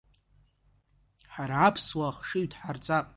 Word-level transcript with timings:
Ҳара 1.33 1.57
аԥсуаа 1.67 2.09
ахшыҩ 2.11 2.45
дҳарҵап. 2.51 3.07